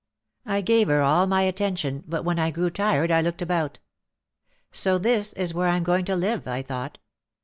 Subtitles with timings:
[0.47, 3.77] I gave her all my attention but when I grew tired I looked about.
[4.71, 6.97] So this is where I am going to live, I thought.